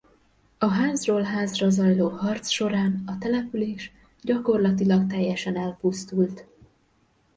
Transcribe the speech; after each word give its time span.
A 0.57 0.67
házról-házra 0.67 1.69
zajló 1.69 2.07
harc 2.09 2.49
során 2.49 3.03
a 3.05 3.17
település 3.17 3.91
gyakorlatilag 4.21 5.07
teljesen 5.07 5.55
elpusztult. 5.57 6.45